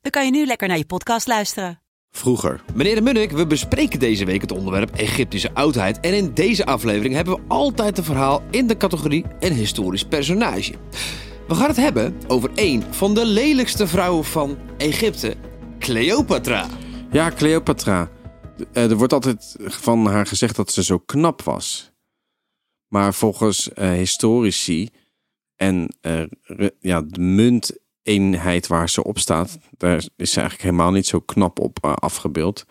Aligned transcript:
dan 0.00 0.10
kan 0.10 0.24
je 0.24 0.30
nu 0.30 0.46
lekker 0.46 0.68
naar 0.68 0.78
je 0.78 0.86
podcast 0.86 1.26
luisteren. 1.26 1.80
Vroeger. 2.10 2.62
Meneer 2.74 2.94
de 2.94 3.00
Munnik, 3.00 3.30
we 3.30 3.46
bespreken 3.46 3.98
deze 3.98 4.24
week 4.24 4.40
het 4.40 4.52
onderwerp 4.52 4.94
Egyptische 4.94 5.54
oudheid. 5.54 6.00
En 6.00 6.16
in 6.16 6.34
deze 6.34 6.66
aflevering 6.66 7.14
hebben 7.14 7.34
we 7.34 7.40
altijd 7.48 7.98
een 7.98 8.04
verhaal 8.04 8.42
in 8.50 8.66
de 8.66 8.76
categorie 8.76 9.24
een 9.40 9.52
historisch 9.52 10.04
personage. 10.04 10.74
We 11.48 11.54
gaan 11.54 11.66
het 11.68 11.76
hebben 11.76 12.20
over 12.26 12.50
een 12.54 12.82
van 12.90 13.14
de 13.14 13.26
lelijkste 13.26 13.86
vrouwen 13.86 14.24
van 14.24 14.58
Egypte, 14.78 15.36
Cleopatra. 15.78 16.66
Ja, 17.12 17.30
Cleopatra. 17.30 18.10
Eh, 18.72 18.90
er 18.90 18.96
wordt 18.96 19.12
altijd 19.12 19.56
van 19.60 20.06
haar 20.06 20.26
gezegd 20.26 20.56
dat 20.56 20.72
ze 20.72 20.84
zo 20.84 20.98
knap 20.98 21.42
was. 21.42 21.90
Maar 22.88 23.14
volgens 23.14 23.72
eh, 23.72 23.90
historici 23.90 24.88
en 25.56 25.94
eh, 26.00 26.22
re- 26.42 26.74
ja, 26.80 27.02
de 27.02 27.20
munteenheid 28.18 28.66
waar 28.66 28.88
ze 28.88 29.04
op 29.04 29.18
staat, 29.18 29.58
daar 29.76 29.96
is 30.16 30.30
ze 30.30 30.40
eigenlijk 30.40 30.62
helemaal 30.70 30.90
niet 30.90 31.06
zo 31.06 31.20
knap 31.20 31.60
op 31.60 31.78
eh, 31.80 31.92
afgebeeld. 31.94 32.64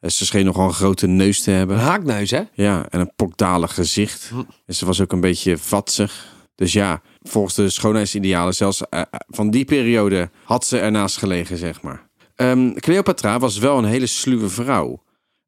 Eh, 0.00 0.10
ze 0.10 0.26
scheen 0.26 0.44
nogal 0.44 0.66
een 0.66 0.72
grote 0.72 1.06
neus 1.06 1.42
te 1.42 1.50
hebben. 1.50 1.76
Een 1.76 1.82
haakneus, 1.82 2.30
hè? 2.30 2.42
Ja, 2.52 2.86
en 2.88 3.00
een 3.00 3.12
pokdalig 3.16 3.74
gezicht. 3.74 4.30
En 4.66 4.74
ze 4.74 4.86
was 4.86 5.00
ook 5.00 5.12
een 5.12 5.20
beetje 5.20 5.58
vatsig. 5.58 6.38
Dus 6.54 6.72
ja, 6.72 7.02
volgens 7.22 7.54
de 7.54 7.70
schoonheidsidealen, 7.70 8.54
zelfs 8.54 8.88
eh, 8.88 9.02
van 9.26 9.50
die 9.50 9.64
periode, 9.64 10.30
had 10.44 10.66
ze 10.66 10.78
ernaast 10.78 11.16
gelegen, 11.16 11.56
zeg 11.56 11.82
maar. 11.82 12.08
Ehm, 12.34 12.72
Cleopatra 12.72 13.38
was 13.38 13.58
wel 13.58 13.78
een 13.78 13.84
hele 13.84 14.06
sluwe 14.06 14.48
vrouw. 14.48 15.02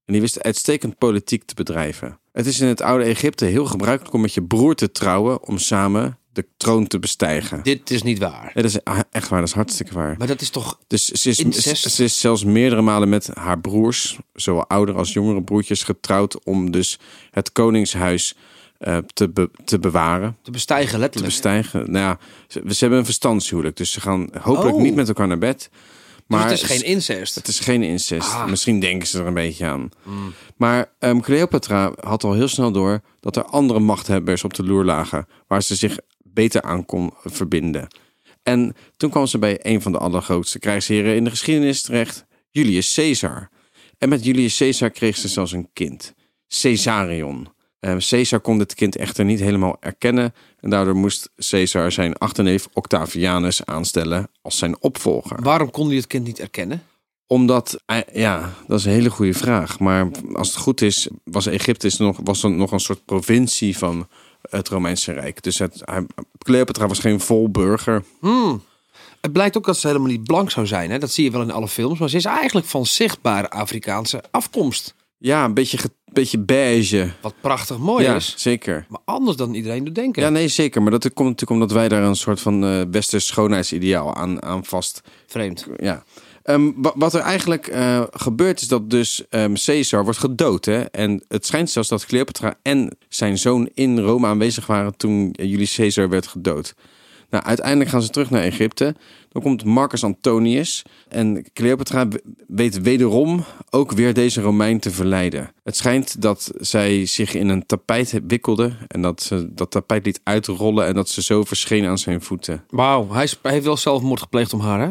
En 0.05 0.12
die 0.12 0.20
wist 0.20 0.42
uitstekend 0.42 0.98
politiek 0.98 1.44
te 1.44 1.55
bedrijven. 1.55 2.19
Het 2.33 2.46
is 2.46 2.61
in 2.61 2.67
het 2.67 2.80
oude 2.80 3.05
Egypte 3.05 3.44
heel 3.44 3.67
gebruikelijk 3.67 4.14
om 4.14 4.20
met 4.20 4.34
je 4.34 4.42
broer 4.42 4.74
te 4.74 4.91
trouwen 4.91 5.42
om 5.42 5.58
samen 5.58 6.19
de 6.33 6.47
troon 6.56 6.86
te 6.86 6.98
bestijgen. 6.98 7.62
Dit 7.62 7.91
is 7.91 8.02
niet 8.02 8.19
waar. 8.19 8.50
Ja, 8.55 8.62
dat 8.62 8.64
is 8.64 8.84
ah, 8.84 8.98
echt 9.11 9.28
waar, 9.28 9.38
dat 9.41 9.48
is 9.48 9.55
hartstikke 9.55 9.94
waar. 9.94 10.14
Maar 10.19 10.27
dat 10.27 10.41
is 10.41 10.50
toch... 10.50 10.78
Dus 10.86 11.05
ze 11.08 11.28
is, 11.28 11.39
Incest? 11.39 11.91
ze 11.91 12.05
is 12.05 12.20
zelfs 12.20 12.44
meerdere 12.44 12.83
malen 12.83 13.08
met 13.08 13.30
haar 13.34 13.61
broers, 13.61 14.19
zowel 14.34 14.66
oudere 14.66 14.98
als 14.98 15.12
jongere 15.12 15.42
broertjes, 15.42 15.83
getrouwd 15.83 16.44
om 16.44 16.70
dus 16.70 16.98
het 17.30 17.52
koningshuis 17.52 18.34
eh, 18.78 18.97
te, 18.97 19.28
be- 19.28 19.50
te 19.64 19.78
bewaren, 19.78 20.36
Te 20.42 20.50
bestijgen, 20.50 20.92
te 20.92 20.98
letterlijk. 20.98 21.33
bestijgen. 21.33 21.91
Nou 21.91 22.05
ja, 22.05 22.19
ze, 22.48 22.62
ze 22.69 22.78
hebben 22.78 22.98
een 22.98 23.05
verstandshuwelijk, 23.05 23.77
dus 23.77 23.92
ze 23.92 24.00
gaan 24.00 24.28
hopelijk 24.41 24.74
Oh. 24.77 24.83
niet 24.83 24.94
met 24.94 25.08
elkaar 25.08 25.27
naar 25.28 25.39
bed. 25.39 25.70
Maar 26.27 26.48
dus 26.48 26.61
het 26.62 26.70
is 26.70 26.77
geen 26.77 26.86
incest. 26.86 27.34
het 27.34 27.48
is 27.48 27.58
geen 27.61 27.83
incest. 27.83 28.28
Ah. 28.33 28.46
Misschien 28.46 28.80
denken 28.80 29.08
ze 29.08 29.19
er 29.20 29.27
een 29.27 29.34
beetje 29.34 29.67
aan. 29.67 29.89
Maar 30.56 30.92
ehm, 30.98 31.20
Cleopatra 31.20 31.92
had 32.00 32.24
al 32.24 32.33
heel 32.33 32.48
snel 32.48 32.72
door 32.72 33.00
dat 33.20 33.36
er 33.36 33.44
andere 33.44 33.80
machthebbers 33.80 34.44
op 34.44 34.55
de 34.55 34.64
loer 34.64 34.84
lagen, 34.84 35.27
waar 35.46 35.62
ze 35.62 35.74
zich 35.74 35.98
beter 36.34 36.62
aan 36.62 36.84
kon 36.84 37.12
verbinden. 37.25 37.88
En 38.42 38.75
toen 38.97 39.11
kwam 39.11 39.27
ze 39.27 39.38
bij 39.38 39.58
een 39.62 39.83
van 39.83 39.92
de 39.92 39.98
allergrootste 39.98 40.58
krijgsheren 40.58 41.16
in 41.16 41.24
de 41.24 41.30
geschiedenis 41.30 41.83
terecht, 41.83 42.24
Julius 42.50 42.94
Caesar. 42.94 43.48
En 43.98 44.08
met 44.08 44.24
Julius 44.24 44.56
Caesar 44.56 44.91
kreeg 44.91 45.16
ze 45.16 45.28
zelfs 45.28 45.52
een 45.52 45.69
kind, 45.72 46.14
Caesarion. 46.61 47.48
Ehm, 47.80 47.98
Caesar 48.08 48.41
kon 48.41 48.58
dit 48.58 48.74
kind 48.74 48.96
echter 48.96 49.24
niet 49.24 49.40
helemaal 49.40 49.77
erkennen 49.80 50.34
en 50.61 50.70
daardoor 50.70 50.96
moest 50.96 51.30
Caesar 51.51 51.92
zijn 51.92 52.17
achterneef 52.17 52.68
Octavianus 52.73 53.64
aanstellen 53.64 54.30
als 54.42 54.58
zijn 54.58 54.83
opvolger 54.83 55.42
Waarom 55.42 55.70
kon 55.70 55.86
hij 55.86 55.96
het 55.96 56.07
kind 56.07 56.24
niet 56.24 56.40
erkennen? 56.40 56.83
omdat, 57.33 57.83
ja, 58.12 58.52
dat 58.67 58.78
is 58.78 58.84
een 58.84 58.92
hele 58.92 59.11
goede 59.11 59.34
vraag. 59.34 59.78
Maar 59.78 60.11
als 60.33 60.48
het 60.48 60.57
goed 60.57 60.80
is, 60.80 61.08
was 61.24 61.46
Egypte 61.46 61.95
nog, 61.98 62.18
was 62.24 62.42
nog 62.42 62.73
een 62.73 62.80
soort 62.80 63.05
provincie 63.05 63.78
van 63.78 64.08
het 64.51 64.69
Romeinse 64.69 65.13
Rijk. 65.13 65.42
Dus 65.42 65.58
het, 65.58 65.83
hij, 65.85 66.07
Cleopatra 66.39 66.86
was 66.86 66.98
geen 66.98 67.20
vol 67.20 67.51
burger. 67.51 68.05
Hmm. 68.20 68.63
Het 69.20 69.33
blijkt 69.33 69.57
ook 69.57 69.67
dat 69.67 69.79
ze 69.79 69.86
helemaal 69.86 70.08
niet 70.08 70.25
blank 70.25 70.51
zou 70.51 70.67
zijn. 70.67 70.91
Hè? 70.91 70.98
Dat 70.98 71.11
zie 71.11 71.25
je 71.25 71.30
wel 71.30 71.42
in 71.42 71.51
alle 71.51 71.69
films. 71.69 71.98
Maar 71.98 72.08
ze 72.08 72.17
is 72.17 72.25
eigenlijk 72.25 72.67
van 72.67 72.86
zichtbare 72.86 73.51
Afrikaanse 73.51 74.23
afkomst. 74.31 74.95
Ja, 75.19 75.45
een 75.45 75.55
beetje, 75.55 75.79
beetje 76.13 76.39
beige. 76.39 77.11
Wat 77.20 77.35
prachtig 77.41 77.79
mooi 77.79 78.05
ja, 78.05 78.14
is. 78.14 78.35
zeker. 78.36 78.86
Maar 78.89 79.01
anders 79.05 79.36
dan 79.36 79.55
iedereen 79.55 79.85
doet 79.85 79.95
denken. 79.95 80.23
Ja, 80.23 80.29
nee, 80.29 80.48
zeker. 80.48 80.83
Maar 80.83 80.91
dat 80.91 81.02
komt 81.13 81.29
natuurlijk 81.29 81.51
omdat 81.51 81.73
wij 81.73 81.89
daar 81.89 82.02
een 82.02 82.17
soort 82.17 82.41
van 82.41 82.64
eh 82.64 82.83
westers 82.91 83.27
schoonheidsideaal 83.27 84.14
aan, 84.14 84.42
aan 84.42 84.64
vast 84.64 85.01
Vreemd. 85.27 85.67
ja. 85.77 86.05
Ehm, 86.42 86.70
wa- 86.77 86.92
wat 86.95 87.14
er 87.14 87.20
eigenlijk 87.20 87.67
eh, 87.67 88.03
gebeurt 88.11 88.61
is 88.61 88.69
dat 88.69 88.91
dus 88.91 89.25
ehm, 89.29 89.55
Caesar 89.64 90.05
wordt 90.05 90.19
gedood. 90.19 90.64
Hè? 90.64 90.80
En 90.80 91.25
het 91.29 91.47
schijnt 91.47 91.70
zelfs 91.70 91.89
dat 91.89 92.07
Cleopatra 92.07 92.55
en 92.63 92.97
zijn 93.08 93.39
zoon 93.39 93.69
in 93.75 93.98
Rome 93.98 94.27
aanwezig 94.27 94.67
waren 94.67 94.97
toen 94.97 95.29
Julius 95.33 95.75
Caesar 95.75 96.08
werd 96.08 96.27
gedood. 96.27 96.75
Nou, 97.31 97.45
uiteindelijk 97.45 97.91
gaan 97.91 98.02
ze 98.02 98.08
terug 98.11 98.31
naar 98.31 98.42
Egypte. 98.42 98.95
Dan 99.29 99.42
komt 99.42 99.64
Marcus 99.64 100.05
Antonius. 100.05 100.83
En 101.08 101.45
Cleopatra 101.52 102.08
weet 102.48 102.81
wederom 102.83 103.45
ook 103.70 103.92
weer 103.92 104.14
deze 104.14 104.41
Romein 104.41 104.81
te 104.81 104.91
verleiden. 104.91 105.51
Het 105.64 105.77
schijnt 105.77 106.23
dat 106.23 106.51
zij 106.57 107.07
zich 107.07 107.35
in 107.35 107.48
een 107.48 107.67
tapijt 107.67 108.20
wikkelde. 108.27 108.73
En 108.89 109.02
dat 109.02 109.23
ze 109.23 109.55
dat 109.55 109.70
tapijt 109.70 110.05
liet 110.07 110.20
uitrollen. 110.25 110.86
En 110.86 110.95
dat 110.95 111.08
ze 111.08 111.23
zo 111.23 111.45
verscheen 111.45 111.86
aan 111.86 111.98
zijn 111.98 112.23
voeten. 112.23 112.64
Wauw, 112.69 113.11
hij, 113.13 113.29
hij 113.42 113.52
heeft 113.52 113.64
wel 113.64 113.77
zelfmoord 113.77 114.20
gepleegd 114.20 114.52
om 114.52 114.61
haar, 114.61 114.81
hè? 114.81 114.89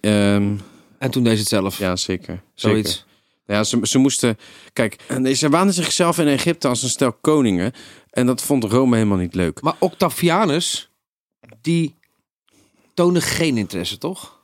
Ehm, 0.00 0.54
En 0.98 1.10
toen 1.10 1.22
deed 1.22 1.32
ze 1.32 1.38
het 1.38 1.48
zelf. 1.48 1.78
ja, 1.78 1.96
zeker. 1.96 2.42
Zoiets. 2.54 2.90
Zeker. 2.90 3.06
Ja, 3.46 3.64
ze, 3.64 3.78
ze 3.82 3.98
moesten. 3.98 4.36
Kijk, 4.72 4.96
en 5.08 5.36
ze 5.36 5.48
waanden 5.48 5.74
zichzelf 5.74 6.18
in 6.18 6.26
Egypte 6.26 6.68
als 6.68 6.82
een 6.82 6.88
stel 6.88 7.12
koningen. 7.12 7.72
En 8.10 8.26
dat 8.26 8.42
vond 8.42 8.64
Rome 8.64 8.96
helemaal 8.96 9.18
niet 9.18 9.34
leuk. 9.34 9.60
Maar 9.62 9.74
Octavianus, 9.78 10.90
die 11.60 11.94
toonde 12.94 13.20
geen 13.20 13.56
interesse, 13.56 13.98
toch? 13.98 14.36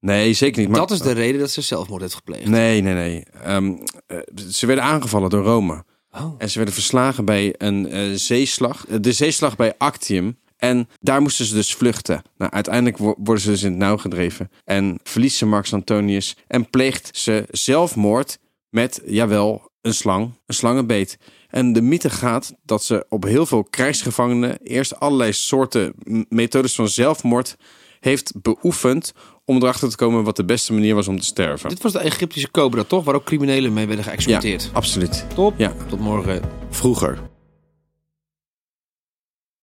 Nee, 0.00 0.32
zeker 0.32 0.60
niet. 0.60 0.70
Maar, 0.70 0.78
dat 0.80 0.90
is 0.90 1.00
de 1.00 1.12
reden 1.12 1.40
dat 1.40 1.50
ze 1.50 1.60
zelfmoord 1.60 2.00
heeft 2.02 2.14
gepleegd. 2.14 2.46
Nee, 2.46 2.80
nee, 2.80 2.94
nee. 2.94 3.24
Ehm, 3.42 3.72
eh, 4.06 4.18
ze 4.50 4.66
werden 4.66 4.84
aangevallen 4.84 5.30
door 5.30 5.44
Rome. 5.44 5.84
Oh. 6.12 6.34
En 6.38 6.50
ze 6.50 6.56
werden 6.56 6.74
verslagen 6.74 7.24
bij 7.24 7.54
een 7.58 7.88
eh, 7.90 8.10
zeeslag. 8.14 8.86
eh, 8.86 8.96
De 9.00 9.12
zeeslag 9.12 9.56
bij 9.56 9.74
Actium. 9.78 10.38
En 10.58 10.88
daar 11.00 11.22
moesten 11.22 11.44
ze 11.44 11.54
dus 11.54 11.74
vluchten. 11.74 12.22
Nou, 12.36 12.50
uiteindelijk 12.52 12.98
wo- 12.98 13.14
worden 13.18 13.42
ze 13.42 13.50
dus 13.50 13.62
in 13.62 13.70
het 13.70 13.78
nauw 13.78 13.96
gedreven. 13.96 14.50
En 14.64 14.98
verliest 15.02 15.36
ze 15.36 15.46
Marcus 15.46 15.72
Antonius. 15.72 16.36
En 16.46 16.70
pleegt 16.70 17.10
ze 17.16 17.44
zelfmoord 17.50 18.38
met, 18.70 19.00
jawel, 19.06 19.70
een 19.80 19.94
slang. 19.94 20.32
Een 20.46 20.54
slangenbeet. 20.54 21.18
En 21.48 21.72
de 21.72 21.82
mythe 21.82 22.10
gaat 22.10 22.54
dat 22.64 22.84
ze 22.84 23.06
op 23.08 23.24
heel 23.24 23.46
veel 23.46 23.64
krijgsgevangenen... 23.64 24.58
eerst 24.62 25.00
allerlei 25.00 25.32
soorten 25.32 25.92
methodes 26.28 26.74
van 26.74 26.88
zelfmoord 26.88 27.56
heeft 28.00 28.32
beoefend... 28.42 29.12
om 29.44 29.56
erachter 29.56 29.88
te 29.90 29.96
komen 29.96 30.24
wat 30.24 30.36
de 30.36 30.44
beste 30.44 30.72
manier 30.72 30.94
was 30.94 31.08
om 31.08 31.18
te 31.18 31.24
sterven. 31.26 31.68
Dit 31.68 31.82
was 31.82 31.92
de 31.92 31.98
Egyptische 31.98 32.50
cobra, 32.50 32.84
toch? 32.84 33.04
Waar 33.04 33.14
ook 33.14 33.24
criminelen 33.24 33.72
mee 33.72 33.86
werden 33.86 34.04
Ja, 34.04 34.10
geëxecuteerd. 34.10 34.70
absoluut. 34.72 35.26
Top. 35.34 35.54
Ja. 35.58 35.72
Tot 35.88 36.00
morgen. 36.00 36.42
Vroeger. 36.70 37.18